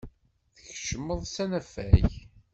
[0.55, 2.09] Tkeccmeḍ s anafag.